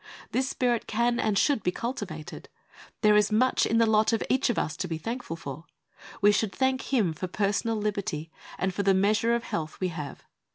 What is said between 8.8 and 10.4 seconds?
the measure of health we have.